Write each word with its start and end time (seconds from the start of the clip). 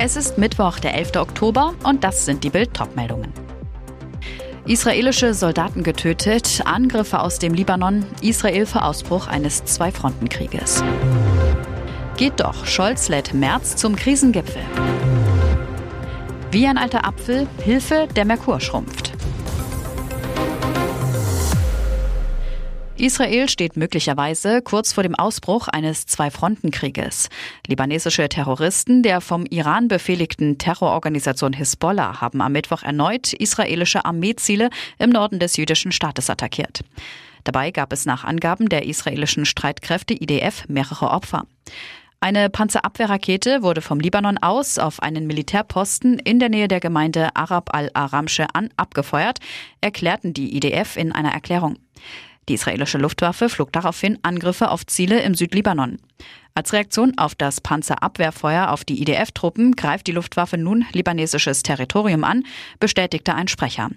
Es 0.00 0.14
ist 0.14 0.38
Mittwoch, 0.38 0.78
der 0.78 0.94
11. 0.94 1.16
Oktober 1.16 1.74
und 1.82 2.04
das 2.04 2.24
sind 2.24 2.44
die 2.44 2.50
Bild 2.50 2.70
meldungen 2.94 3.32
Israelische 4.64 5.34
Soldaten 5.34 5.82
getötet, 5.82 6.62
Angriffe 6.64 7.18
aus 7.18 7.40
dem 7.40 7.52
Libanon, 7.52 8.06
Israel 8.20 8.64
vor 8.64 8.84
Ausbruch 8.84 9.26
eines 9.26 9.64
Zwei-Fronten-Krieges. 9.64 10.84
Geht 12.16 12.38
doch, 12.38 12.64
Scholz 12.64 13.08
lädt 13.08 13.34
März 13.34 13.74
zum 13.74 13.96
Krisengipfel. 13.96 14.62
Wie 16.52 16.66
ein 16.68 16.78
alter 16.78 17.04
Apfel, 17.04 17.48
Hilfe, 17.64 18.06
der 18.14 18.24
Merkur 18.24 18.60
schrumpft. 18.60 19.17
Israel 22.98 23.48
steht 23.48 23.76
möglicherweise 23.76 24.60
kurz 24.60 24.92
vor 24.92 25.04
dem 25.04 25.14
Ausbruch 25.14 25.68
eines 25.68 26.06
Zwei-Fronten-Krieges. 26.06 27.28
Libanesische 27.68 28.28
Terroristen 28.28 29.04
der 29.04 29.20
vom 29.20 29.46
Iran 29.46 29.86
befehligten 29.86 30.58
Terrororganisation 30.58 31.52
Hisbollah 31.52 32.20
haben 32.20 32.40
am 32.40 32.52
Mittwoch 32.52 32.82
erneut 32.82 33.32
israelische 33.32 34.04
Armeeziele 34.04 34.70
im 34.98 35.10
Norden 35.10 35.38
des 35.38 35.56
jüdischen 35.56 35.92
Staates 35.92 36.28
attackiert. 36.28 36.80
Dabei 37.44 37.70
gab 37.70 37.92
es 37.92 38.04
nach 38.04 38.24
Angaben 38.24 38.68
der 38.68 38.84
israelischen 38.84 39.46
Streitkräfte 39.46 40.14
IDF 40.14 40.64
mehrere 40.66 41.10
Opfer. 41.10 41.44
Eine 42.18 42.50
Panzerabwehrrakete 42.50 43.62
wurde 43.62 43.80
vom 43.80 44.00
Libanon 44.00 44.38
aus 44.38 44.76
auf 44.76 45.00
einen 45.00 45.28
Militärposten 45.28 46.18
in 46.18 46.40
der 46.40 46.48
Nähe 46.48 46.66
der 46.66 46.80
Gemeinde 46.80 47.28
Arab 47.36 47.72
al-Aramsche 47.72 48.48
an 48.54 48.70
abgefeuert, 48.76 49.38
erklärten 49.80 50.34
die 50.34 50.56
IDF 50.56 50.96
in 50.96 51.12
einer 51.12 51.30
Erklärung. 51.30 51.76
Die 52.48 52.54
israelische 52.54 52.98
Luftwaffe 52.98 53.48
flog 53.48 53.72
daraufhin 53.72 54.18
Angriffe 54.22 54.70
auf 54.70 54.86
Ziele 54.86 55.20
im 55.20 55.34
Südlibanon. 55.34 55.98
Als 56.54 56.72
Reaktion 56.72 57.16
auf 57.18 57.34
das 57.34 57.60
Panzerabwehrfeuer 57.60 58.72
auf 58.72 58.84
die 58.84 59.00
IDF-Truppen 59.02 59.76
greift 59.76 60.06
die 60.06 60.12
Luftwaffe 60.12 60.56
nun 60.56 60.86
libanesisches 60.92 61.62
Territorium 61.62 62.24
an, 62.24 62.44
bestätigte 62.80 63.34
ein 63.34 63.48
Sprecher. 63.48 63.90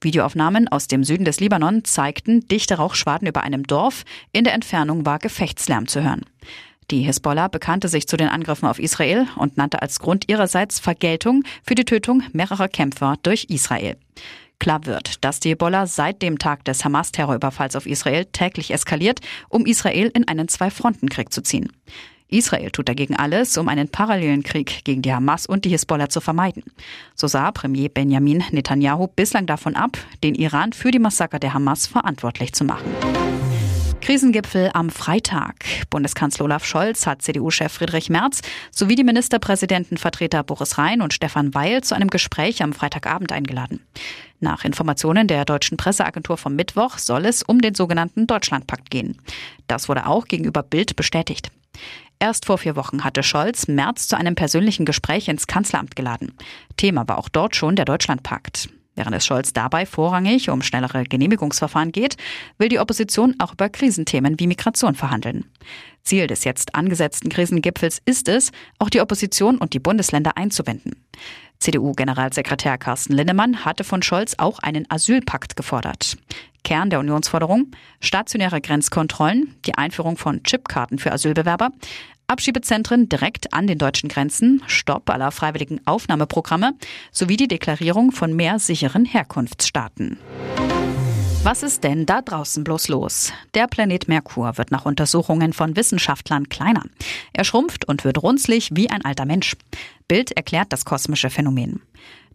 Videoaufnahmen 0.00 0.68
aus 0.68 0.86
dem 0.86 1.02
Süden 1.02 1.24
des 1.24 1.40
Libanon 1.40 1.84
zeigten 1.84 2.46
dichte 2.46 2.76
Rauchschwaden 2.76 3.26
über 3.26 3.42
einem 3.42 3.64
Dorf. 3.64 4.04
In 4.32 4.44
der 4.44 4.54
Entfernung 4.54 5.04
war 5.04 5.18
Gefechtslärm 5.18 5.88
zu 5.88 6.02
hören. 6.02 6.24
Die 6.90 7.02
Hisbollah 7.02 7.48
bekannte 7.48 7.88
sich 7.88 8.06
zu 8.06 8.16
den 8.16 8.28
Angriffen 8.28 8.66
auf 8.66 8.78
Israel 8.78 9.26
und 9.36 9.56
nannte 9.56 9.82
als 9.82 9.98
Grund 9.98 10.28
ihrerseits 10.28 10.78
Vergeltung 10.78 11.42
für 11.62 11.74
die 11.74 11.84
Tötung 11.84 12.22
mehrerer 12.32 12.68
Kämpfer 12.68 13.16
durch 13.22 13.46
Israel. 13.50 13.96
Klar 14.58 14.86
wird, 14.86 15.24
dass 15.24 15.40
die 15.40 15.50
Ebola 15.50 15.86
seit 15.86 16.20
dem 16.20 16.38
Tag 16.38 16.64
des 16.64 16.84
Hamas-Terrorüberfalls 16.84 17.76
auf 17.76 17.86
Israel 17.86 18.24
täglich 18.26 18.72
eskaliert, 18.72 19.20
um 19.48 19.66
Israel 19.66 20.10
in 20.12 20.26
einen 20.26 20.48
Zwei-Fronten-Krieg 20.48 21.32
zu 21.32 21.42
ziehen. 21.42 21.72
Israel 22.28 22.70
tut 22.70 22.88
dagegen 22.88 23.16
alles, 23.16 23.56
um 23.56 23.68
einen 23.68 23.88
parallelen 23.88 24.42
Krieg 24.42 24.84
gegen 24.84 25.00
die 25.00 25.12
Hamas 25.12 25.46
und 25.46 25.64
die 25.64 25.70
Hisbollah 25.70 26.10
zu 26.10 26.20
vermeiden. 26.20 26.62
So 27.14 27.26
sah 27.26 27.50
Premier 27.52 27.88
Benjamin 27.88 28.44
Netanyahu 28.50 29.06
bislang 29.06 29.46
davon 29.46 29.76
ab, 29.76 29.96
den 30.22 30.34
Iran 30.34 30.72
für 30.72 30.90
die 30.90 30.98
Massaker 30.98 31.38
der 31.38 31.54
Hamas 31.54 31.86
verantwortlich 31.86 32.52
zu 32.52 32.64
machen. 32.64 33.27
Krisengipfel 34.08 34.70
am 34.72 34.88
Freitag. 34.88 35.66
Bundeskanzler 35.90 36.46
Olaf 36.46 36.64
Scholz 36.64 37.06
hat 37.06 37.20
CDU-Chef 37.20 37.70
Friedrich 37.70 38.08
Merz 38.08 38.40
sowie 38.70 38.94
die 38.94 39.04
Ministerpräsidentenvertreter 39.04 40.44
Boris 40.44 40.78
Rhein 40.78 41.02
und 41.02 41.12
Stefan 41.12 41.54
Weil 41.54 41.84
zu 41.84 41.94
einem 41.94 42.08
Gespräch 42.08 42.62
am 42.62 42.72
Freitagabend 42.72 43.32
eingeladen. 43.32 43.84
Nach 44.40 44.64
Informationen 44.64 45.28
der 45.28 45.44
deutschen 45.44 45.76
Presseagentur 45.76 46.38
vom 46.38 46.56
Mittwoch 46.56 46.96
soll 46.96 47.26
es 47.26 47.42
um 47.42 47.60
den 47.60 47.74
sogenannten 47.74 48.26
Deutschlandpakt 48.26 48.88
gehen. 48.88 49.18
Das 49.66 49.90
wurde 49.90 50.06
auch 50.06 50.24
gegenüber 50.24 50.62
Bild 50.62 50.96
bestätigt. 50.96 51.50
Erst 52.18 52.46
vor 52.46 52.56
vier 52.56 52.76
Wochen 52.76 53.04
hatte 53.04 53.22
Scholz 53.22 53.68
Merz 53.68 54.08
zu 54.08 54.16
einem 54.16 54.36
persönlichen 54.36 54.86
Gespräch 54.86 55.28
ins 55.28 55.46
Kanzleramt 55.46 55.96
geladen. 55.96 56.32
Thema 56.78 57.06
war 57.08 57.18
auch 57.18 57.28
dort 57.28 57.56
schon 57.56 57.76
der 57.76 57.84
Deutschlandpakt. 57.84 58.70
Während 58.98 59.14
es 59.14 59.24
Scholz 59.24 59.52
dabei 59.52 59.86
vorrangig 59.86 60.50
um 60.50 60.60
schnellere 60.60 61.04
Genehmigungsverfahren 61.04 61.92
geht, 61.92 62.16
will 62.58 62.68
die 62.68 62.80
Opposition 62.80 63.36
auch 63.38 63.52
über 63.52 63.68
Krisenthemen 63.68 64.40
wie 64.40 64.48
Migration 64.48 64.96
verhandeln. 64.96 65.44
Ziel 66.02 66.26
des 66.26 66.42
jetzt 66.42 66.74
angesetzten 66.74 67.28
Krisengipfels 67.28 68.02
ist 68.04 68.26
es, 68.28 68.50
auch 68.80 68.90
die 68.90 69.00
Opposition 69.00 69.58
und 69.58 69.72
die 69.72 69.78
Bundesländer 69.78 70.36
einzubinden. 70.36 70.96
CDU-Generalsekretär 71.60 72.76
Carsten 72.76 73.12
Linnemann 73.12 73.64
hatte 73.64 73.84
von 73.84 74.02
Scholz 74.02 74.34
auch 74.36 74.58
einen 74.58 74.84
Asylpakt 74.90 75.54
gefordert. 75.54 76.16
Kern 76.64 76.90
der 76.90 76.98
Unionsforderung 76.98 77.70
stationäre 78.00 78.60
Grenzkontrollen, 78.60 79.54
die 79.64 79.76
Einführung 79.76 80.16
von 80.16 80.42
Chipkarten 80.42 80.98
für 80.98 81.12
Asylbewerber, 81.12 81.70
Abschiebezentren 82.28 83.08
direkt 83.08 83.54
an 83.54 83.66
den 83.66 83.78
deutschen 83.78 84.10
Grenzen, 84.10 84.62
Stopp 84.66 85.08
aller 85.08 85.30
freiwilligen 85.30 85.80
Aufnahmeprogramme 85.86 86.74
sowie 87.10 87.38
die 87.38 87.48
Deklarierung 87.48 88.12
von 88.12 88.36
mehr 88.36 88.58
sicheren 88.58 89.06
Herkunftsstaaten. 89.06 90.18
Was 91.42 91.62
ist 91.62 91.84
denn 91.84 92.04
da 92.04 92.20
draußen 92.20 92.64
bloß 92.64 92.88
los? 92.88 93.32
Der 93.54 93.66
Planet 93.66 94.08
Merkur 94.08 94.58
wird 94.58 94.70
nach 94.70 94.84
Untersuchungen 94.84 95.54
von 95.54 95.74
Wissenschaftlern 95.74 96.50
kleiner. 96.50 96.82
Er 97.32 97.44
schrumpft 97.44 97.86
und 97.86 98.04
wird 98.04 98.22
runzlig 98.22 98.70
wie 98.74 98.90
ein 98.90 99.04
alter 99.04 99.24
Mensch. 99.24 99.56
Bild 100.06 100.32
erklärt 100.32 100.70
das 100.70 100.84
kosmische 100.84 101.30
Phänomen. 101.30 101.80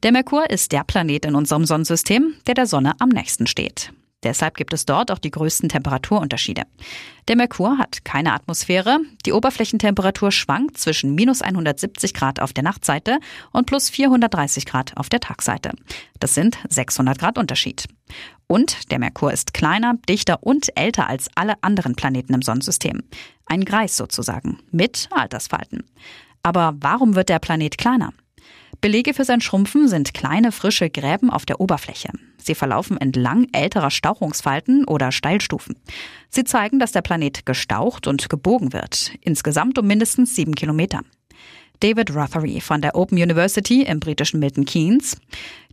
Der 0.01 0.11
Merkur 0.11 0.49
ist 0.49 0.71
der 0.71 0.83
Planet 0.83 1.25
in 1.25 1.35
unserem 1.35 1.65
Sonnensystem, 1.65 2.33
der 2.47 2.55
der 2.55 2.65
Sonne 2.65 2.93
am 2.99 3.09
nächsten 3.09 3.45
steht. 3.45 3.93
Deshalb 4.23 4.55
gibt 4.55 4.73
es 4.73 4.85
dort 4.85 5.11
auch 5.11 5.19
die 5.19 5.31
größten 5.31 5.69
Temperaturunterschiede. 5.69 6.63
Der 7.27 7.35
Merkur 7.35 7.77
hat 7.77 8.05
keine 8.05 8.33
Atmosphäre. 8.33 8.99
Die 9.25 9.33
Oberflächentemperatur 9.33 10.31
schwankt 10.31 10.77
zwischen 10.77 11.15
minus 11.15 11.41
170 11.41 12.13
Grad 12.13 12.39
auf 12.39 12.53
der 12.53 12.63
Nachtseite 12.63 13.19
und 13.51 13.65
plus 13.65 13.89
430 13.89 14.65
Grad 14.65 14.95
auf 14.97 15.09
der 15.09 15.19
Tagseite. 15.19 15.71
Das 16.19 16.33
sind 16.33 16.57
600 16.69 17.19
Grad 17.19 17.37
Unterschied. 17.37 17.85
Und 18.47 18.91
der 18.91 18.99
Merkur 18.99 19.31
ist 19.31 19.53
kleiner, 19.53 19.95
dichter 20.07 20.43
und 20.43 20.77
älter 20.77 21.07
als 21.07 21.29
alle 21.35 21.55
anderen 21.61 21.95
Planeten 21.95 22.33
im 22.33 22.41
Sonnensystem. 22.41 23.03
Ein 23.45 23.65
Greis 23.65 23.97
sozusagen, 23.97 24.59
mit 24.71 25.07
Altersfalten. 25.11 25.83
Aber 26.43 26.75
warum 26.79 27.15
wird 27.15 27.29
der 27.29 27.39
Planet 27.39 27.77
kleiner? 27.77 28.13
Belege 28.83 29.13
für 29.13 29.23
sein 29.23 29.39
Schrumpfen 29.39 29.87
sind 29.87 30.13
kleine 30.13 30.51
frische 30.51 30.89
Gräben 30.89 31.29
auf 31.29 31.45
der 31.45 31.61
Oberfläche. 31.61 32.09
Sie 32.37 32.53
verlaufen 32.53 32.97
entlang 32.97 33.47
älterer 33.53 33.89
Stauchungsfalten 33.89 34.83
oder 34.83 35.13
Steilstufen. 35.13 35.77
Sie 36.29 36.43
zeigen, 36.43 36.79
dass 36.79 36.91
der 36.91 37.01
Planet 37.01 37.45
gestaucht 37.45 38.07
und 38.07 38.29
gebogen 38.29 38.73
wird, 38.73 39.13
insgesamt 39.21 39.79
um 39.79 39.87
mindestens 39.87 40.35
sieben 40.35 40.53
Kilometer. 40.53 40.99
David 41.79 42.13
Rothery 42.13 42.59
von 42.59 42.81
der 42.81 42.95
Open 42.97 43.17
University 43.17 43.83
im 43.83 44.01
britischen 44.01 44.41
Milton 44.41 44.65
Keynes. 44.65 45.15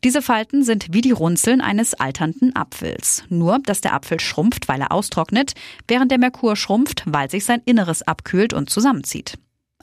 Diese 0.05 0.23
Falten 0.23 0.63
sind 0.63 0.93
wie 0.93 1.01
die 1.01 1.11
Runzeln 1.11 1.61
eines 1.61 1.95
alternden 1.95 2.55
Apfels. 2.55 3.25
Nur, 3.29 3.59
dass 3.59 3.81
der 3.81 3.93
Apfel 3.93 4.21
schrumpft, 4.21 4.69
weil 4.69 4.83
er 4.83 4.93
austrocknet, 4.93 5.55
während 5.89 6.13
der 6.13 6.19
Merkur 6.19 6.55
schrumpft, 6.55 7.03
weil 7.07 7.29
sich 7.29 7.45
sein 7.45 7.61
Inneres 7.65 8.03
abkühlt 8.03 8.53
und 8.55 8.71
zusammenzieht. 8.71 9.37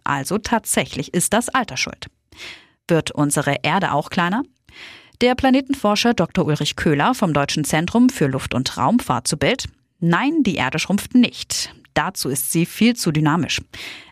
Also 0.06 0.38
tatsächlich 0.38 1.13
ist 1.13 1.33
das 1.33 1.50
Alter 1.50 1.75
schuld. 1.75 2.07
Wird 2.88 3.12
unsere 3.12 3.57
Erde 3.63 3.92
auch 3.92 4.10
kleiner? 4.10 4.44
Der 5.22 5.36
Planetenforscher 5.36 6.13
Dr. 6.13 6.45
Ulrich 6.45 6.75
Köhler 6.75 7.13
vom 7.13 7.34
Deutschen 7.34 7.63
Zentrum 7.63 8.10
für 8.10 8.28
Luft- 8.28 8.54
und 8.54 8.78
Raumfahrt 8.78 9.28
zu 9.28 9.38
Bild. 9.38 9.66
Nein, 10.00 10.44
die 10.44 10.56
Erde 10.56 10.80
schrumpft 10.80 11.16
nicht. 11.16 11.74
Dazu 11.95 12.30
ist 12.30 12.51
sie 12.51 12.66
viel 12.66 12.95
zu 12.95 13.12
dynamisch. 13.12 13.62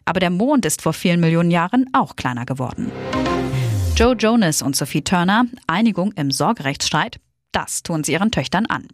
Aber 0.03 0.19
der 0.19 0.31
Mond 0.31 0.65
ist 0.65 0.81
vor 0.81 0.93
vielen 0.93 1.19
Millionen 1.19 1.51
Jahren 1.51 1.85
auch 1.93 2.15
kleiner 2.15 2.45
geworden. 2.45 2.91
Joe 3.95 4.15
Jonas 4.15 4.61
und 4.61 4.75
Sophie 4.75 5.03
Turner, 5.03 5.45
Einigung 5.67 6.11
im 6.13 6.31
Sorgerechtsstreit, 6.31 7.19
das 7.51 7.83
tun 7.83 8.03
sie 8.03 8.13
ihren 8.13 8.31
Töchtern 8.31 8.65
an. 8.65 8.87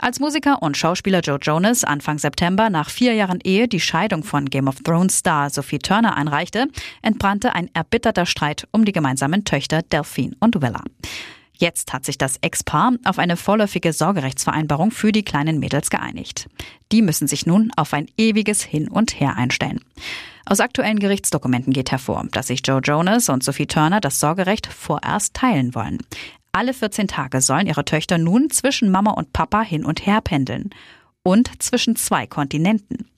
Als 0.00 0.20
Musiker 0.20 0.62
und 0.62 0.76
Schauspieler 0.76 1.20
Joe 1.20 1.40
Jonas 1.42 1.82
Anfang 1.82 2.18
September 2.18 2.70
nach 2.70 2.88
vier 2.88 3.14
Jahren 3.14 3.40
Ehe 3.42 3.66
die 3.66 3.80
Scheidung 3.80 4.22
von 4.22 4.46
Game 4.46 4.68
of 4.68 4.76
Thrones 4.84 5.18
Star 5.18 5.50
Sophie 5.50 5.80
Turner 5.80 6.16
einreichte, 6.16 6.68
entbrannte 7.02 7.52
ein 7.54 7.68
erbitterter 7.74 8.24
Streit 8.24 8.68
um 8.70 8.84
die 8.84 8.92
gemeinsamen 8.92 9.44
Töchter 9.44 9.82
Delphine 9.82 10.36
und 10.38 10.62
Willa. 10.62 10.82
Jetzt 11.52 11.92
hat 11.92 12.04
sich 12.04 12.16
das 12.16 12.36
Ex-Paar 12.40 12.92
auf 13.04 13.18
eine 13.18 13.36
vorläufige 13.36 13.92
Sorgerechtsvereinbarung 13.92 14.92
für 14.92 15.10
die 15.10 15.24
kleinen 15.24 15.58
Mädels 15.58 15.90
geeinigt. 15.90 16.48
Die 16.92 17.02
müssen 17.02 17.26
sich 17.26 17.46
nun 17.46 17.72
auf 17.76 17.92
ein 17.92 18.06
ewiges 18.16 18.62
Hin 18.62 18.88
und 18.88 19.18
Her 19.18 19.36
einstellen. 19.36 19.80
Aus 20.46 20.60
aktuellen 20.60 21.00
Gerichtsdokumenten 21.00 21.72
geht 21.72 21.90
hervor, 21.90 22.24
dass 22.30 22.46
sich 22.46 22.62
Joe 22.64 22.80
Jonas 22.82 23.28
und 23.28 23.42
Sophie 23.42 23.66
Turner 23.66 24.00
das 24.00 24.20
Sorgerecht 24.20 24.68
vorerst 24.68 25.34
teilen 25.34 25.74
wollen. 25.74 25.98
Alle 26.58 26.74
14 26.74 27.06
Tage 27.06 27.40
sollen 27.40 27.68
ihre 27.68 27.84
Töchter 27.84 28.18
nun 28.18 28.50
zwischen 28.50 28.90
Mama 28.90 29.12
und 29.12 29.32
Papa 29.32 29.62
hin 29.62 29.84
und 29.84 30.04
her 30.04 30.20
pendeln. 30.20 30.70
Und 31.22 31.62
zwischen 31.62 31.94
zwei 31.94 32.26
Kontinenten. 32.26 33.08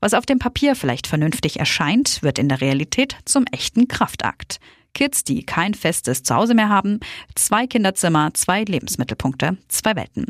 Was 0.00 0.12
auf 0.12 0.26
dem 0.26 0.38
Papier 0.38 0.76
vielleicht 0.76 1.06
vernünftig 1.06 1.58
erscheint, 1.58 2.22
wird 2.22 2.38
in 2.38 2.50
der 2.50 2.60
Realität 2.60 3.16
zum 3.24 3.46
echten 3.50 3.88
Kraftakt. 3.88 4.60
Kids, 4.94 5.24
die 5.24 5.44
kein 5.44 5.74
festes 5.74 6.22
Zuhause 6.22 6.54
mehr 6.54 6.68
haben, 6.68 7.00
zwei 7.34 7.66
Kinderzimmer, 7.66 8.34
zwei 8.34 8.64
Lebensmittelpunkte, 8.64 9.56
zwei 9.68 9.96
Welten. 9.96 10.26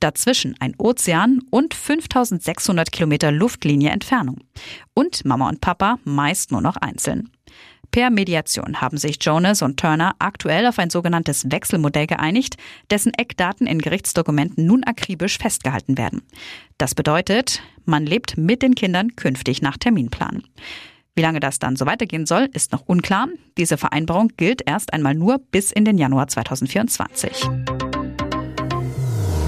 Dazwischen 0.00 0.54
ein 0.60 0.74
Ozean 0.78 1.40
und 1.50 1.74
5600 1.74 2.92
Kilometer 2.92 3.30
Luftlinie 3.30 3.90
Entfernung. 3.90 4.38
Und 4.94 5.24
Mama 5.24 5.48
und 5.48 5.60
Papa 5.60 5.98
meist 6.04 6.52
nur 6.52 6.60
noch 6.60 6.76
einzeln. 6.76 7.30
Per 7.90 8.10
Mediation 8.10 8.80
haben 8.80 8.98
sich 8.98 9.16
Jonas 9.22 9.62
und 9.62 9.78
Turner 9.78 10.14
aktuell 10.18 10.66
auf 10.66 10.78
ein 10.78 10.90
sogenanntes 10.90 11.50
Wechselmodell 11.50 12.06
geeinigt, 12.06 12.56
dessen 12.90 13.14
Eckdaten 13.14 13.66
in 13.66 13.80
Gerichtsdokumenten 13.80 14.66
nun 14.66 14.84
akribisch 14.84 15.38
festgehalten 15.38 15.96
werden. 15.96 16.22
Das 16.78 16.94
bedeutet, 16.94 17.62
man 17.84 18.04
lebt 18.04 18.36
mit 18.36 18.60
den 18.60 18.74
Kindern 18.74 19.16
künftig 19.16 19.62
nach 19.62 19.78
Terminplan. 19.78 20.42
Wie 21.18 21.22
lange 21.22 21.40
das 21.40 21.58
dann 21.58 21.76
so 21.76 21.86
weitergehen 21.86 22.26
soll, 22.26 22.50
ist 22.52 22.72
noch 22.72 22.82
unklar. 22.86 23.28
Diese 23.56 23.78
Vereinbarung 23.78 24.32
gilt 24.36 24.60
erst 24.68 24.92
einmal 24.92 25.14
nur 25.14 25.38
bis 25.50 25.72
in 25.72 25.86
den 25.86 25.96
Januar 25.96 26.28
2024. 26.28 27.42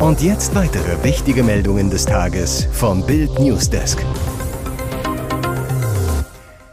Und 0.01 0.23
jetzt 0.23 0.55
weitere 0.55 1.05
wichtige 1.05 1.43
Meldungen 1.43 1.91
des 1.91 2.07
Tages 2.07 2.67
vom 2.73 3.05
Bild 3.05 3.39
Newsdesk. 3.39 4.03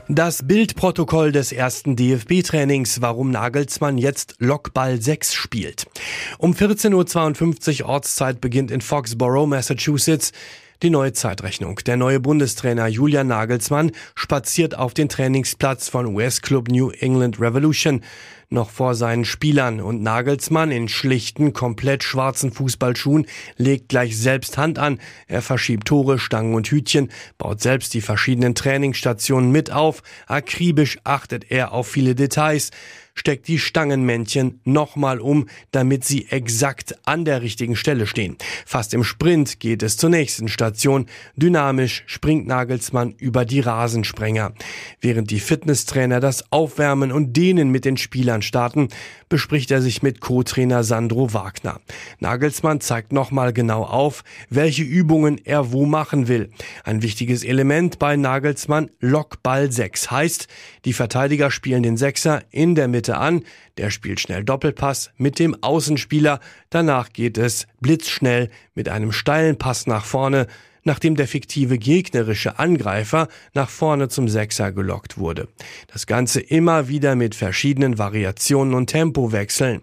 Das 0.07 0.47
Bildprotokoll 0.47 1.33
des 1.33 1.51
ersten 1.51 1.97
DFB-Trainings, 1.97 3.01
warum 3.01 3.31
Nagelsmann 3.31 3.97
jetzt 3.97 4.36
Lockball 4.39 5.01
6 5.01 5.33
spielt. 5.33 5.88
Um 6.38 6.53
14.52 6.53 7.81
Uhr 7.81 7.89
Ortszeit 7.89 8.39
beginnt 8.39 8.71
in 8.71 8.80
Foxborough, 8.80 9.47
Massachusetts, 9.47 10.31
die 10.86 10.92
neue 10.92 11.14
Zeitrechnung. 11.14 11.80
Der 11.88 11.98
neue 11.98 12.20
Bundestrainer 12.20 12.86
Julian 12.86 13.26
Nagelsmann 13.26 13.92
spaziert 14.14 14.78
auf 14.78 14.94
den 14.94 15.10
Trainingsplatz 15.10 15.90
von 15.90 16.06
US-Club 16.06 16.68
New 16.68 16.92
England 16.92 17.40
Revolution 17.40 18.02
noch 18.50 18.69
vor 18.69 18.95
seinen 18.95 19.25
Spielern 19.25 19.81
und 19.81 20.01
Nagelsmann 20.01 20.71
in 20.71 20.88
schlichten, 20.88 21.53
komplett 21.53 22.03
schwarzen 22.03 22.51
Fußballschuhen 22.51 23.25
legt 23.57 23.89
gleich 23.89 24.18
selbst 24.18 24.57
Hand 24.57 24.80
an. 24.80 25.00
Er 25.27 25.42
verschiebt 25.42 25.88
Tore, 25.88 26.19
Stangen 26.19 26.56
und 26.56 26.68
Hütchen, 26.68 27.12
baut 27.38 27.62
selbst 27.62 27.94
die 27.94 28.01
verschiedenen 28.01 28.56
Trainingsstationen 28.56 29.51
mit 29.51 29.71
auf. 29.71 30.03
Akribisch 30.27 30.97
achtet 31.03 31.51
er 31.51 31.71
auf 31.71 31.88
viele 31.88 32.15
Details 32.15 32.71
steckt 33.15 33.47
die 33.47 33.59
Stangenmännchen 33.59 34.59
nochmal 34.65 35.19
um, 35.19 35.47
damit 35.71 36.03
sie 36.03 36.27
exakt 36.30 36.95
an 37.06 37.25
der 37.25 37.42
richtigen 37.42 37.75
Stelle 37.75 38.06
stehen. 38.07 38.38
Fast 38.65 38.94
im 38.94 39.03
Sprint 39.03 39.59
geht 39.59 39.81
es 39.83 39.97
zur 39.97 40.09
nächsten 40.09 40.50
Station. 40.50 41.07
Dynamisch 41.36 42.03
springt 42.07 42.45
Nagelsmann 42.45 43.13
über 43.18 43.45
die 43.45 43.62
Rasensprenger. 43.62 44.53
Während 45.00 45.31
die 45.31 45.39
Fitnesstrainer 45.39 46.19
das 46.19 46.51
Aufwärmen 46.51 47.12
und 47.12 47.33
Dehnen 47.33 47.69
mit 47.69 47.86
den 47.86 47.97
Spielern 47.97 48.35
starten, 48.42 48.90
bespricht 49.30 49.72
er 49.72 49.82
sich 49.82 50.04
mit 50.04 50.22
Co-Trainer 50.22 50.84
Sandro 50.84 51.34
Wagner. 51.34 51.80
Nagelsmann 52.20 52.82
zeigt 52.82 53.12
nochmal 53.12 53.54
genau 53.54 53.84
auf, 53.84 54.24
welche 54.50 54.84
Übungen 54.84 55.40
er 55.44 55.72
wo 55.72 55.86
machen 55.86 56.28
will. 56.28 56.50
Ein 56.84 57.02
wichtiges 57.02 57.44
Element 57.44 58.00
bei 58.00 58.16
Nagelsmann 58.16 58.90
Lockball 59.00 59.72
6 59.72 60.12
heißt, 60.12 60.48
die 60.86 60.94
Verteidiger 60.94 61.52
spielen 61.52 61.84
den 61.84 61.98
Sechser 61.98 62.44
in 62.52 62.76
der 62.76 62.88
Mitte 62.88 63.18
an, 63.18 63.44
der 63.78 63.90
spielt 63.90 64.20
schnell 64.20 64.44
Doppelpass 64.44 65.12
mit 65.18 65.40
dem 65.40 65.62
Außenspieler, 65.62 66.40
danach 66.70 67.10
geht 67.12 67.38
es 67.38 67.68
blitzschnell 67.81 68.50
mit 68.74 68.90
einem 68.90 69.12
steilen 69.12 69.58
Pass 69.58 69.88
nach 69.88 70.06
vorne, 70.06 70.48
nachdem 70.86 71.18
der 71.18 71.28
fiktive 71.28 71.78
gegnerische 71.78 72.58
Angreifer 72.58 73.28
nach 73.54 73.70
vorne 73.70 74.08
zum 74.08 74.30
Sechser 74.30 74.72
gelockt 74.72 75.18
wurde. 75.18 75.50
Das 75.92 76.08
Ganze 76.08 76.40
immer 76.40 76.88
wieder 76.88 77.16
mit 77.16 77.36
verschiedenen 77.36 77.98
Variationen 77.98 78.74
und 78.74 78.88
Tempowechseln. 78.88 79.82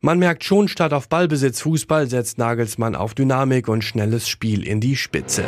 Man 0.00 0.18
merkt 0.18 0.44
schon, 0.44 0.68
statt 0.68 0.92
auf 0.92 1.08
Ballbesitz 1.08 1.60
Fußball 1.60 2.08
setzt 2.08 2.38
Nagelsmann 2.38 2.94
auf 2.94 3.14
Dynamik 3.14 3.68
und 3.68 3.82
schnelles 3.82 4.28
Spiel 4.28 4.66
in 4.66 4.80
die 4.80 4.96
Spitze. 4.96 5.44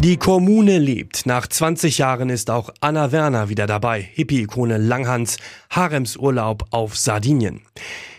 Die 0.00 0.18
Kommune 0.18 0.78
lebt. 0.78 1.24
Nach 1.24 1.46
20 1.46 1.96
Jahren 1.96 2.28
ist 2.28 2.50
auch 2.50 2.68
Anna 2.80 3.10
Werner 3.10 3.48
wieder 3.48 3.66
dabei. 3.66 4.02
Hippie-Ikone 4.12 4.76
Langhans, 4.76 5.38
Haremsurlaub 5.70 6.66
auf 6.72 6.94
Sardinien. 6.94 7.62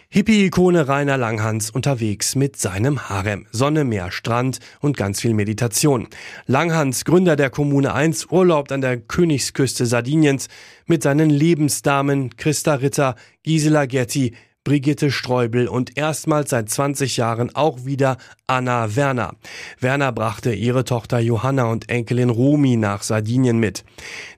Hippie-Ikone 0.09 0.87
Rainer 0.87 1.17
Langhans 1.17 1.71
unterwegs 1.71 2.35
mit 2.35 2.57
seinem 2.57 3.09
Harem. 3.09 3.47
Sonne, 3.51 3.83
Meer, 3.83 4.11
Strand 4.11 4.59
und 4.79 4.95
ganz 4.95 5.19
viel 5.19 5.33
Meditation. 5.33 6.07
Langhans, 6.45 7.05
Gründer 7.05 7.35
der 7.35 7.49
Kommune 7.49 7.93
1, 7.93 8.31
urlaubt 8.31 8.71
an 8.71 8.81
der 8.81 8.97
Königsküste 8.97 9.85
Sardiniens 9.85 10.47
mit 10.85 11.03
seinen 11.03 11.29
Lebensdamen 11.29 12.35
Christa 12.37 12.75
Ritter, 12.75 13.15
Gisela 13.43 13.87
Getty, 13.87 14.35
Brigitte 14.65 15.11
Streubel 15.11 15.67
und 15.67 15.95
erstmals 15.95 16.49
seit 16.49 16.69
20 16.69 17.17
Jahren 17.17 17.55
auch 17.55 17.85
wieder 17.85 18.17
Anna 18.47 18.95
Werner. 18.95 19.35
Werner 19.79 20.11
brachte 20.11 20.53
ihre 20.53 20.83
Tochter 20.83 21.19
Johanna 21.19 21.65
und 21.65 21.87
Enkelin 21.87 22.31
Romi 22.31 22.75
nach 22.75 23.03
Sardinien 23.03 23.59
mit. 23.59 23.85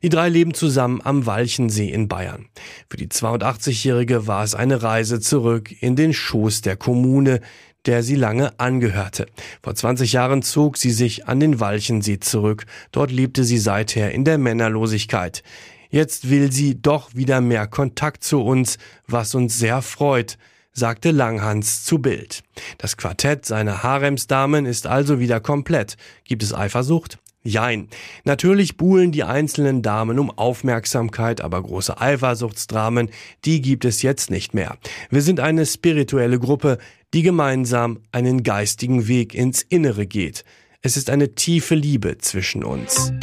Die 0.04 0.10
drei 0.10 0.28
leben 0.28 0.54
zusammen 0.54 1.00
am 1.02 1.26
Walchensee 1.26 1.90
in 1.90 2.10
Bayern. 2.10 2.48
Für 2.90 2.98
die 2.98 3.08
82-Jährige 3.08 4.28
war 4.28 4.44
es 4.44 4.54
eine 4.54 4.84
Reise 4.84 5.22
zurück 5.22 5.72
in 5.82 5.96
den 5.96 6.12
Schoß 6.12 6.60
der 6.60 6.76
Kommune, 6.76 7.40
der 7.86 8.04
sie 8.04 8.16
lange 8.16 8.60
angehörte. 8.60 9.28
Vor 9.64 9.76
20 9.76 10.12
Jahren 10.12 10.42
zog 10.42 10.76
sie 10.76 10.92
sich 10.92 11.28
an 11.28 11.40
den 11.40 11.62
Walchensee 11.62 12.20
zurück. 12.20 12.66
Dort 12.92 13.12
lebte 13.12 13.46
sie 13.46 13.58
seither 13.58 14.12
in 14.12 14.26
der 14.26 14.38
Männerlosigkeit. 14.38 15.42
Jetzt 15.90 16.30
will 16.30 16.52
sie 16.52 16.82
doch 16.82 17.16
wieder 17.16 17.42
mehr 17.42 17.68
Kontakt 17.68 18.24
zu 18.24 18.42
uns, 18.42 18.78
was 19.08 19.36
uns 19.36 19.58
sehr 19.58 19.82
freut, 19.82 20.38
sagte 20.74 21.12
Langhans 21.12 21.84
zu 21.86 22.00
Bild. 22.00 22.44
Das 22.78 22.98
Quartett 22.98 23.46
seiner 23.46 23.84
Haremsdamen 23.84 24.66
ist 24.66 24.86
also 24.86 25.20
wieder 25.20 25.40
komplett. 25.40 25.98
Gibt 26.24 26.44
es 26.44 26.54
Eifersucht? 26.54 27.20
Jein. 27.44 27.88
Natürlich 28.26 28.76
buhlen 28.76 29.14
die 29.14 29.24
einzelnen 29.24 29.82
Damen 29.82 30.20
um 30.20 30.30
Aufmerksamkeit, 30.30 31.40
aber 31.40 31.64
große 31.64 32.00
Eifersuchtsdramen, 32.00 33.10
die 33.46 33.62
gibt 33.62 33.86
es 33.86 34.02
jetzt 34.02 34.30
nicht 34.30 34.54
mehr. 34.54 34.78
Wir 35.10 35.22
sind 35.22 35.40
eine 35.40 35.66
spirituelle 35.66 36.40
Gruppe, 36.40 36.78
die 37.14 37.22
gemeinsam 37.22 38.00
einen 38.12 38.44
geistigen 38.44 39.08
Weg 39.08 39.34
ins 39.34 39.62
Innere 39.62 40.06
geht. 40.08 40.44
Es 40.82 40.98
ist 40.98 41.10
eine 41.10 41.36
tiefe 41.36 41.76
Liebe 41.76 42.18
zwischen 42.18 42.66
uns. 42.66 43.14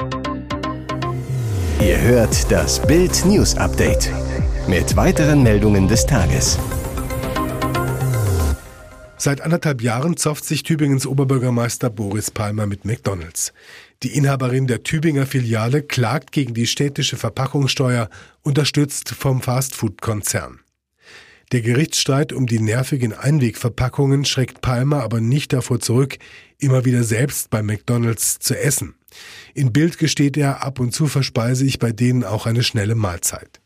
Ihr 1.84 2.00
hört 2.00 2.50
das 2.50 2.80
Bild 2.80 3.26
News 3.26 3.58
Update 3.58 4.10
mit 4.66 4.96
weiteren 4.96 5.42
Meldungen 5.42 5.86
des 5.86 6.06
Tages. 6.06 6.58
Seit 9.18 9.42
anderthalb 9.42 9.82
Jahren 9.82 10.16
zofft 10.16 10.46
sich 10.46 10.62
Tübingens 10.62 11.06
Oberbürgermeister 11.06 11.90
Boris 11.90 12.30
Palmer 12.30 12.66
mit 12.66 12.86
McDonalds. 12.86 13.52
Die 14.02 14.16
Inhaberin 14.16 14.66
der 14.66 14.82
Tübinger 14.82 15.26
Filiale 15.26 15.82
klagt 15.82 16.32
gegen 16.32 16.54
die 16.54 16.66
städtische 16.66 17.18
Verpackungssteuer, 17.18 18.08
unterstützt 18.40 19.10
vom 19.10 19.42
Fastfood-Konzern. 19.42 20.60
Der 21.52 21.60
Gerichtsstreit 21.60 22.32
um 22.32 22.46
die 22.46 22.60
nervigen 22.60 23.12
Einwegverpackungen 23.12 24.24
schreckt 24.24 24.60
Palmer 24.60 25.02
aber 25.02 25.20
nicht 25.20 25.52
davor 25.52 25.80
zurück, 25.80 26.16
immer 26.58 26.84
wieder 26.84 27.04
selbst 27.04 27.50
bei 27.50 27.62
McDonalds 27.62 28.38
zu 28.38 28.58
essen. 28.58 28.94
In 29.54 29.72
Bild 29.72 29.98
gesteht 29.98 30.36
er, 30.36 30.64
ab 30.64 30.80
und 30.80 30.92
zu 30.92 31.06
verspeise 31.06 31.64
ich 31.64 31.78
bei 31.78 31.92
denen 31.92 32.24
auch 32.24 32.46
eine 32.46 32.62
schnelle 32.62 32.94
Mahlzeit. 32.94 33.60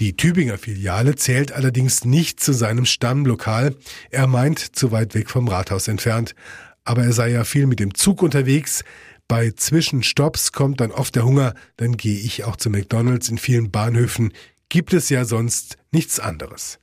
Die 0.00 0.16
Tübinger 0.16 0.58
Filiale 0.58 1.14
zählt 1.14 1.52
allerdings 1.52 2.04
nicht 2.04 2.40
zu 2.40 2.52
seinem 2.52 2.84
Stammlokal. 2.84 3.76
Er 4.10 4.26
meint, 4.26 4.58
zu 4.76 4.90
weit 4.90 5.14
weg 5.14 5.30
vom 5.30 5.46
Rathaus 5.46 5.86
entfernt. 5.86 6.34
Aber 6.82 7.04
er 7.04 7.12
sei 7.12 7.30
ja 7.30 7.44
viel 7.44 7.66
mit 7.66 7.78
dem 7.78 7.94
Zug 7.94 8.20
unterwegs. 8.20 8.82
Bei 9.28 9.52
Zwischenstopps 9.52 10.50
kommt 10.50 10.80
dann 10.80 10.90
oft 10.90 11.14
der 11.14 11.24
Hunger. 11.24 11.54
Dann 11.76 11.96
gehe 11.96 12.18
ich 12.18 12.42
auch 12.42 12.56
zu 12.56 12.70
McDonalds. 12.70 13.28
In 13.28 13.38
vielen 13.38 13.70
Bahnhöfen 13.70 14.32
gibt 14.68 14.92
es 14.92 15.10
ja 15.10 15.24
sonst 15.24 15.78
nichts 15.92 16.18
anderes. 16.18 16.80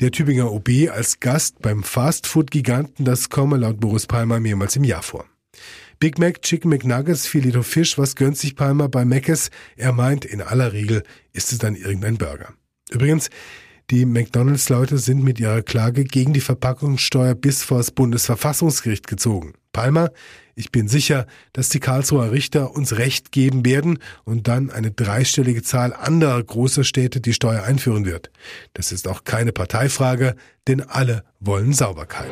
Der 0.00 0.10
Tübinger 0.10 0.50
OB 0.50 0.68
als 0.90 1.20
Gast 1.20 1.60
beim 1.60 1.82
Fastfood-Giganten, 1.82 3.04
das 3.04 3.30
komme 3.30 3.56
laut 3.56 3.80
Boris 3.80 4.06
Palmer 4.06 4.40
mehrmals 4.40 4.76
im 4.76 4.84
Jahr 4.84 5.02
vor. 5.02 5.26
Big 5.98 6.18
Mac, 6.18 6.42
Chicken 6.42 6.70
McNuggets, 6.70 7.26
Filet 7.26 7.62
Fisch, 7.62 7.98
was 7.98 8.16
gönnt 8.16 8.36
sich 8.36 8.56
Palmer 8.56 8.88
bei 8.88 9.04
Mc's? 9.04 9.50
Er 9.76 9.92
meint, 9.92 10.24
in 10.24 10.40
aller 10.40 10.72
Regel 10.72 11.04
ist 11.32 11.52
es 11.52 11.58
dann 11.58 11.76
irgendein 11.76 12.16
Burger. 12.16 12.54
Übrigens, 12.90 13.30
die 13.92 14.06
McDonalds-Leute 14.06 14.96
sind 14.96 15.22
mit 15.22 15.38
ihrer 15.38 15.60
Klage 15.60 16.04
gegen 16.04 16.32
die 16.32 16.40
Verpackungssteuer 16.40 17.34
bis 17.34 17.62
vor 17.62 17.76
das 17.76 17.90
Bundesverfassungsgericht 17.90 19.06
gezogen. 19.06 19.52
Palmer, 19.74 20.10
ich 20.54 20.72
bin 20.72 20.88
sicher, 20.88 21.26
dass 21.52 21.68
die 21.68 21.78
Karlsruher 21.78 22.32
Richter 22.32 22.74
uns 22.74 22.96
Recht 22.96 23.32
geben 23.32 23.66
werden 23.66 23.98
und 24.24 24.48
dann 24.48 24.70
eine 24.70 24.92
dreistellige 24.92 25.62
Zahl 25.62 25.92
anderer 25.92 26.42
großer 26.42 26.84
Städte 26.84 27.20
die 27.20 27.34
Steuer 27.34 27.64
einführen 27.64 28.06
wird. 28.06 28.30
Das 28.72 28.92
ist 28.92 29.06
auch 29.06 29.24
keine 29.24 29.52
Parteifrage, 29.52 30.36
denn 30.68 30.80
alle 30.80 31.22
wollen 31.38 31.74
Sauberkeit. 31.74 32.30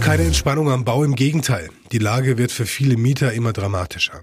Keine 0.00 0.24
Entspannung 0.24 0.70
am 0.70 0.84
Bau, 0.84 1.04
im 1.04 1.14
Gegenteil. 1.14 1.70
Die 1.92 1.98
Lage 1.98 2.36
wird 2.36 2.52
für 2.52 2.66
viele 2.66 2.98
Mieter 2.98 3.32
immer 3.32 3.54
dramatischer. 3.54 4.20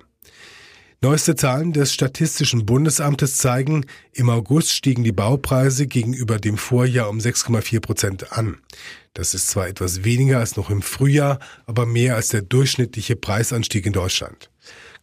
Neueste 1.02 1.38
Zahlen 1.38 1.72
des 1.72 1.94
Statistischen 1.94 2.66
Bundesamtes 2.66 3.38
zeigen, 3.38 3.86
im 4.12 4.30
August 4.30 4.74
stiegen 4.74 5.06
die 5.06 5.14
Baupreise 5.14 5.88
gegenüber 5.88 6.40
dem 6.40 6.58
Vorjahr 6.58 7.10
um 7.10 7.20
6,4 7.20 7.80
Prozent 7.80 8.34
an. 8.34 8.58
Das 9.14 9.34
ist 9.34 9.48
zwar 9.48 9.70
etwas 9.70 10.04
weniger 10.04 10.40
als 10.40 10.58
noch 10.58 10.70
im 10.70 10.82
Frühjahr, 10.82 11.40
aber 11.66 11.86
mehr 11.86 12.16
als 12.16 12.28
der 12.28 12.42
durchschnittliche 12.42 13.16
Preisanstieg 13.16 13.86
in 13.86 13.94
Deutschland. 13.94 14.50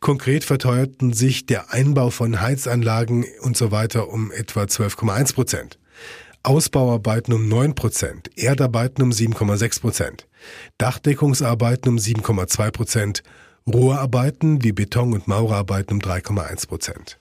Konkret 0.00 0.44
verteuerten 0.44 1.14
sich 1.14 1.46
der 1.46 1.72
Einbau 1.72 2.10
von 2.10 2.42
Heizanlagen 2.42 3.24
und 3.40 3.56
so 3.56 3.70
weiter 3.70 4.10
um 4.10 4.30
etwa 4.32 4.64
12,1 4.64 5.32
Prozent. 5.32 5.78
Ausbauarbeiten 6.42 7.32
um 7.32 7.48
9 7.48 7.74
Prozent, 7.74 8.30
Erdarbeiten 8.36 9.00
um 9.02 9.12
7,6 9.12 9.80
Prozent, 9.80 10.28
Dachdeckungsarbeiten 10.76 11.88
um 11.90 11.96
7,2 11.96 12.70
Prozent 12.70 13.22
Rohrarbeiten 13.72 14.62
wie 14.62 14.72
Beton- 14.72 15.12
und 15.12 15.26
Maurerarbeiten 15.26 15.94
um 15.94 16.00
3,1 16.00 16.68
Prozent. 16.68 17.18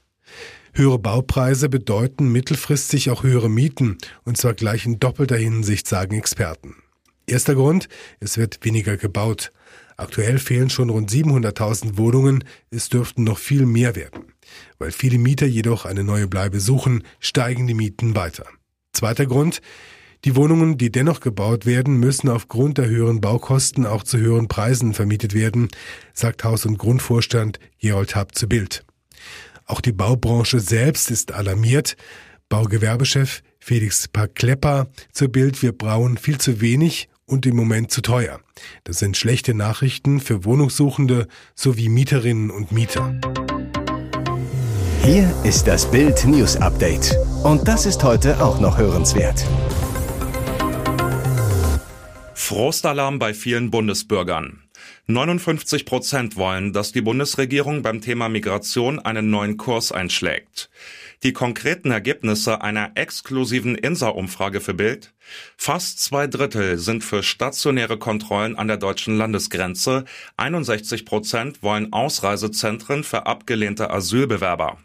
Höhere 0.74 1.00
Baupreise 1.00 1.70
bedeuten 1.70 2.32
mittelfristig 2.32 3.10
auch 3.10 3.24
höhere 3.24 3.50
Mieten, 3.50 3.98
und 4.26 4.38
zwar 4.38 4.54
gleich 4.54 4.86
in 4.86 5.00
doppelter 5.00 5.38
Hinsicht, 5.38 5.88
sagen 5.88 6.16
Experten. 6.16 6.76
Erster 7.26 7.56
Grund, 7.56 7.88
es 8.20 8.38
wird 8.38 8.64
weniger 8.64 8.98
gebaut. 8.98 9.52
Aktuell 9.98 10.38
fehlen 10.38 10.70
schon 10.70 10.90
rund 10.92 11.10
700.000 11.10 11.98
Wohnungen, 11.98 12.44
es 12.70 12.90
dürften 12.90 13.24
noch 13.24 13.40
viel 13.40 13.66
mehr 13.66 13.96
werden. 13.96 14.34
Weil 14.78 14.92
viele 14.92 15.18
Mieter 15.18 15.48
jedoch 15.48 15.86
eine 15.86 16.04
neue 16.04 16.28
Bleibe 16.28 16.60
suchen, 16.60 17.04
steigen 17.20 17.66
die 17.66 17.74
Mieten 17.74 18.16
weiter. 18.16 18.46
Zweiter 18.94 19.26
Grund, 19.26 19.62
die 20.26 20.36
Wohnungen, 20.36 20.78
die 20.78 20.92
dennoch 20.92 21.20
gebaut 21.20 21.68
werden, 21.68 21.98
müssen 21.98 22.30
aufgrund 22.30 22.80
der 22.80 22.88
höheren 22.88 23.22
Baukosten 23.22 23.86
auch 23.86 24.04
zu 24.04 24.18
höheren 24.18 24.48
Preisen 24.48 24.94
vermietet 24.94 25.36
werden, 25.36 25.70
sagt 26.14 26.44
Haus- 26.44 26.66
und 26.66 26.80
Grundvorstand 26.80 27.60
Gerold 27.80 28.16
Happ 28.16 28.36
zu 28.36 28.50
Bild. 28.50 28.84
Auch 29.66 29.82
die 29.82 29.92
Baubranche 29.92 30.60
selbst 30.60 31.12
ist 31.12 31.32
alarmiert. 31.32 31.96
Baugewerbechef 32.50 33.44
Felix 33.60 34.08
Paklepper 34.08 34.88
zu 35.12 35.30
Bild, 35.30 35.62
wir 35.62 35.72
brauen 35.72 36.18
viel 36.18 36.40
zu 36.40 36.60
wenig 36.60 37.08
und 37.26 37.46
im 37.46 37.56
Moment 37.56 37.92
zu 37.92 38.02
teuer. 38.02 38.40
Das 38.84 39.00
sind 39.00 39.18
schlechte 39.18 39.54
Nachrichten 39.54 40.20
für 40.20 40.44
Wohnungssuchende 40.44 41.28
sowie 41.56 41.90
Mieterinnen 41.90 42.50
und 42.50 42.72
Mieter. 42.72 43.20
Hier 45.04 45.32
ist 45.44 45.68
das 45.68 45.90
Bild 45.90 46.26
News 46.26 46.58
Update. 46.58 47.16
Und 47.44 47.68
das 47.68 47.86
ist 47.86 48.04
heute 48.04 48.44
auch 48.44 48.60
noch 48.60 48.80
hörenswert. 48.80 49.46
Frostalarm 52.38 53.18
bei 53.18 53.34
vielen 53.34 53.72
Bundesbürgern. 53.72 54.62
59 55.08 55.86
Prozent 55.86 56.36
wollen, 56.36 56.74
dass 56.74 56.92
die 56.92 57.02
Bundesregierung 57.02 57.82
beim 57.82 58.02
Thema 58.02 58.28
Migration 58.28 59.00
einen 59.00 59.30
neuen 59.30 59.56
Kurs 59.56 59.94
einschlägt. 59.94 60.70
Die 61.24 61.32
konkreten 61.32 61.92
Ergebnisse 61.92 62.62
einer 62.62 62.92
exklusiven 62.96 63.76
INSA-Umfrage 63.76 64.60
für 64.60 64.74
Bild? 64.74 65.14
Fast 65.56 66.04
zwei 66.04 66.28
Drittel 66.28 66.78
sind 66.78 67.06
für 67.06 67.24
stationäre 67.24 67.98
Kontrollen 67.98 68.58
an 68.58 68.68
der 68.68 68.78
deutschen 68.78 69.18
Landesgrenze. 69.18 70.04
61 70.36 71.06
Prozent 71.06 71.64
wollen 71.64 71.94
Ausreisezentren 71.94 73.06
für 73.06 73.26
abgelehnte 73.26 73.90
Asylbewerber. 73.90 74.78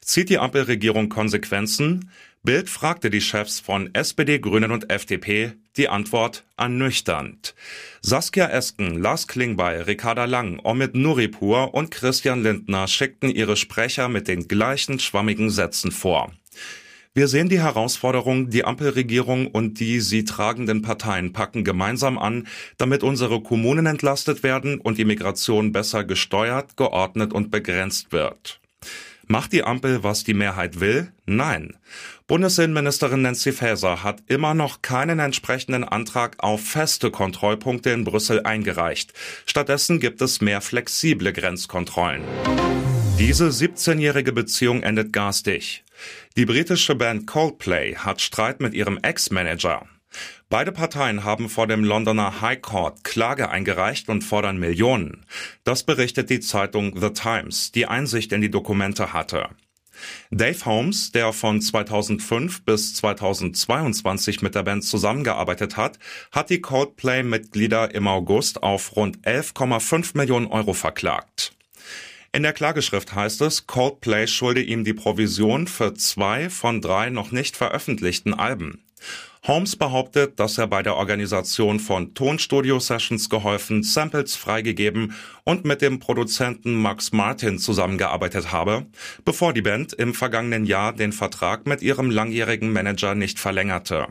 Zieht 0.00 0.28
die 0.28 0.38
Ampelregierung 0.38 1.08
Konsequenzen? 1.08 2.10
Bild 2.44 2.68
fragte 2.68 3.08
die 3.08 3.20
Chefs 3.20 3.60
von 3.60 3.94
SPD, 3.94 4.40
Grünen 4.40 4.72
und 4.72 4.90
FDP. 4.90 5.52
Die 5.76 5.88
Antwort 5.88 6.44
ernüchternd. 6.56 7.54
Saskia 8.00 8.48
Esken, 8.48 9.00
Lars 9.00 9.28
Klingbeil, 9.28 9.82
Ricarda 9.82 10.24
Lang, 10.24 10.58
Omid 10.64 10.96
Nuripur 10.96 11.72
und 11.72 11.92
Christian 11.92 12.42
Lindner 12.42 12.88
schickten 12.88 13.30
ihre 13.30 13.56
Sprecher 13.56 14.08
mit 14.08 14.26
den 14.26 14.48
gleichen 14.48 14.98
schwammigen 14.98 15.50
Sätzen 15.50 15.92
vor. 15.92 16.32
Wir 17.14 17.28
sehen 17.28 17.48
die 17.48 17.60
Herausforderung, 17.60 18.50
die 18.50 18.64
Ampelregierung 18.64 19.46
und 19.46 19.78
die 19.78 20.00
sie 20.00 20.24
tragenden 20.24 20.82
Parteien 20.82 21.32
packen 21.32 21.62
gemeinsam 21.62 22.18
an, 22.18 22.48
damit 22.76 23.04
unsere 23.04 23.40
Kommunen 23.40 23.86
entlastet 23.86 24.42
werden 24.42 24.80
und 24.80 24.98
die 24.98 25.04
Migration 25.04 25.70
besser 25.70 26.02
gesteuert, 26.02 26.76
geordnet 26.76 27.32
und 27.32 27.52
begrenzt 27.52 28.10
wird. 28.10 28.60
Macht 29.32 29.54
die 29.54 29.64
Ampel, 29.64 30.02
was 30.02 30.24
die 30.24 30.34
Mehrheit 30.34 30.78
will? 30.78 31.10
Nein. 31.24 31.78
Bundesinnenministerin 32.26 33.22
Nancy 33.22 33.52
Faeser 33.52 34.02
hat 34.02 34.22
immer 34.26 34.52
noch 34.52 34.82
keinen 34.82 35.20
entsprechenden 35.20 35.84
Antrag 35.84 36.36
auf 36.40 36.62
feste 36.62 37.10
Kontrollpunkte 37.10 37.88
in 37.92 38.04
Brüssel 38.04 38.42
eingereicht. 38.42 39.14
Stattdessen 39.46 40.00
gibt 40.00 40.20
es 40.20 40.42
mehr 40.42 40.60
flexible 40.60 41.32
Grenzkontrollen. 41.32 42.20
Diese 43.18 43.48
17-jährige 43.48 44.34
Beziehung 44.34 44.82
endet 44.82 45.14
garstig. 45.14 45.82
Die 46.36 46.44
britische 46.44 46.94
Band 46.94 47.26
Coldplay 47.26 47.94
hat 47.96 48.20
Streit 48.20 48.60
mit 48.60 48.74
ihrem 48.74 48.98
Ex-Manager. 48.98 49.86
Beide 50.52 50.70
Parteien 50.70 51.24
haben 51.24 51.48
vor 51.48 51.66
dem 51.66 51.82
Londoner 51.82 52.42
High 52.42 52.60
Court 52.60 53.04
Klage 53.04 53.48
eingereicht 53.48 54.10
und 54.10 54.20
fordern 54.20 54.58
Millionen. 54.58 55.24
Das 55.64 55.82
berichtet 55.82 56.28
die 56.28 56.40
Zeitung 56.40 57.00
The 57.00 57.08
Times, 57.08 57.72
die 57.72 57.86
Einsicht 57.86 58.32
in 58.32 58.42
die 58.42 58.50
Dokumente 58.50 59.14
hatte. 59.14 59.48
Dave 60.30 60.62
Holmes, 60.66 61.10
der 61.10 61.32
von 61.32 61.62
2005 61.62 62.66
bis 62.66 62.92
2022 62.96 64.42
mit 64.42 64.54
der 64.54 64.64
Band 64.64 64.84
zusammengearbeitet 64.84 65.78
hat, 65.78 65.98
hat 66.32 66.50
die 66.50 66.60
Coldplay-Mitglieder 66.60 67.94
im 67.94 68.06
August 68.06 68.62
auf 68.62 68.94
rund 68.94 69.26
11,5 69.26 70.18
Millionen 70.18 70.48
Euro 70.48 70.74
verklagt. 70.74 71.54
In 72.34 72.42
der 72.42 72.52
Klageschrift 72.52 73.14
heißt 73.14 73.40
es, 73.40 73.66
Coldplay 73.66 74.26
schulde 74.26 74.60
ihm 74.60 74.84
die 74.84 74.92
Provision 74.92 75.66
für 75.66 75.94
zwei 75.94 76.50
von 76.50 76.82
drei 76.82 77.08
noch 77.08 77.30
nicht 77.30 77.56
veröffentlichten 77.56 78.34
Alben. 78.34 78.84
Holmes 79.44 79.74
behauptet, 79.74 80.38
dass 80.38 80.56
er 80.56 80.68
bei 80.68 80.84
der 80.84 80.94
Organisation 80.94 81.80
von 81.80 82.14
Tonstudio-Sessions 82.14 83.28
geholfen, 83.28 83.82
Samples 83.82 84.36
freigegeben 84.36 85.14
und 85.42 85.64
mit 85.64 85.82
dem 85.82 85.98
Produzenten 85.98 86.74
Max 86.80 87.10
Martin 87.10 87.58
zusammengearbeitet 87.58 88.52
habe, 88.52 88.86
bevor 89.24 89.52
die 89.52 89.62
Band 89.62 89.94
im 89.94 90.14
vergangenen 90.14 90.64
Jahr 90.64 90.92
den 90.92 91.12
Vertrag 91.12 91.66
mit 91.66 91.82
ihrem 91.82 92.08
langjährigen 92.10 92.72
Manager 92.72 93.16
nicht 93.16 93.40
verlängerte. 93.40 94.06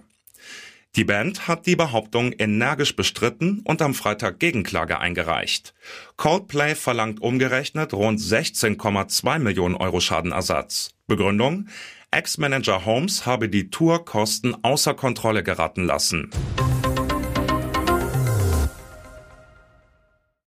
Die 0.97 1.05
Band 1.05 1.47
hat 1.47 1.65
die 1.65 1.77
Behauptung 1.77 2.33
energisch 2.33 2.97
bestritten 2.97 3.61
und 3.63 3.81
am 3.81 3.93
Freitag 3.93 4.39
Gegenklage 4.39 4.99
eingereicht. 4.99 5.73
Coldplay 6.17 6.75
verlangt 6.75 7.21
umgerechnet 7.21 7.93
rund 7.93 8.19
16,2 8.19 9.39
Millionen 9.39 9.75
Euro 9.75 10.01
Schadenersatz. 10.01 10.89
Begründung? 11.07 11.69
Ex-Manager 12.13 12.83
Holmes 12.83 13.25
habe 13.25 13.47
die 13.47 13.69
Tourkosten 13.69 14.65
außer 14.65 14.93
Kontrolle 14.95 15.43
geraten 15.43 15.85
lassen. 15.85 16.29